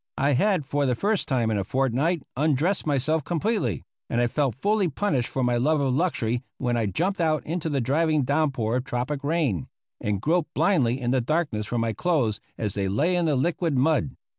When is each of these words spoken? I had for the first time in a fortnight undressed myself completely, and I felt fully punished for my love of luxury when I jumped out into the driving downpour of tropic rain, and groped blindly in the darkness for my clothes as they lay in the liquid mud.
I 0.17 0.31
had 0.33 0.65
for 0.65 0.87
the 0.87 0.95
first 0.95 1.27
time 1.27 1.51
in 1.51 1.59
a 1.59 1.63
fortnight 1.63 2.23
undressed 2.35 2.87
myself 2.87 3.23
completely, 3.23 3.83
and 4.09 4.19
I 4.19 4.25
felt 4.25 4.55
fully 4.59 4.87
punished 4.89 5.27
for 5.29 5.43
my 5.43 5.57
love 5.57 5.79
of 5.79 5.93
luxury 5.93 6.41
when 6.57 6.75
I 6.75 6.87
jumped 6.87 7.21
out 7.21 7.45
into 7.45 7.69
the 7.69 7.81
driving 7.81 8.23
downpour 8.23 8.77
of 8.77 8.83
tropic 8.83 9.23
rain, 9.23 9.67
and 9.99 10.19
groped 10.19 10.55
blindly 10.55 10.99
in 10.99 11.11
the 11.11 11.21
darkness 11.21 11.67
for 11.67 11.77
my 11.77 11.93
clothes 11.93 12.39
as 12.57 12.73
they 12.73 12.87
lay 12.87 13.15
in 13.15 13.27
the 13.27 13.35
liquid 13.35 13.77
mud. 13.77 14.15